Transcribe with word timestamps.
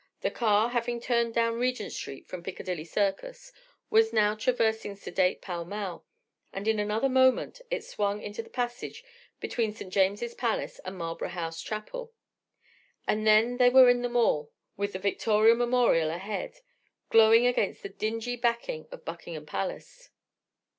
The 0.21 0.31
car, 0.31 0.69
having 0.69 0.99
turned 0.99 1.35
down 1.35 1.59
Regent 1.59 1.91
Street 1.91 2.25
from 2.27 2.41
Piccadilly 2.41 2.85
Circus, 2.85 3.53
was 3.91 4.11
now 4.11 4.33
traversing 4.33 4.95
sedate 4.95 5.43
Pall 5.43 5.63
Mall; 5.63 6.07
and 6.51 6.67
in 6.67 6.79
another 6.79 7.07
moment 7.07 7.61
it 7.69 7.83
swung 7.83 8.19
into 8.19 8.41
the 8.41 8.49
passage 8.49 9.03
between 9.39 9.71
St. 9.71 9.93
James's 9.93 10.33
Palace 10.33 10.79
and 10.85 10.97
Marlborough 10.97 11.29
House 11.29 11.61
Chapel; 11.61 12.11
and 13.07 13.27
then 13.27 13.57
they 13.57 13.69
were 13.69 13.89
in 13.91 14.01
The 14.01 14.09
Mall, 14.09 14.49
with 14.75 14.93
the 14.93 14.97
Victoria 14.97 15.53
Memorial 15.53 16.09
ahead, 16.09 16.61
glowing 17.11 17.45
against 17.45 17.83
the 17.83 17.89
dingy 17.89 18.35
backing 18.35 18.87
of 18.91 19.05
Buckingham 19.05 19.45
Palace. 19.45 20.09